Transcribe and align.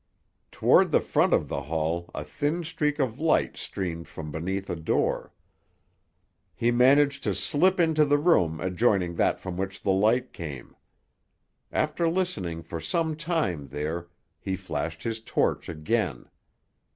Toward 0.51 0.89
the 0.89 0.99
front 0.99 1.31
of 1.31 1.47
the 1.47 1.61
hall 1.61 2.09
a 2.15 2.23
thin 2.23 2.63
streak 2.63 2.97
of 2.97 3.19
light 3.19 3.55
streamed 3.55 4.07
from 4.07 4.31
beneath 4.31 4.67
a 4.67 4.75
door. 4.75 5.31
He 6.55 6.71
managed 6.71 7.21
to 7.21 7.35
slip 7.35 7.79
into 7.79 8.03
the 8.03 8.17
room 8.17 8.59
adjoining 8.59 9.13
that 9.17 9.39
from 9.39 9.57
which 9.57 9.83
the 9.83 9.91
light 9.93 10.33
came. 10.33 10.75
After 11.71 12.09
listening 12.09 12.63
for 12.63 12.79
some 12.81 13.15
time 13.15 13.67
there, 13.67 14.07
he 14.39 14.55
flashed 14.55 15.03
his 15.03 15.19
torch 15.21 15.69
again. 15.69 16.25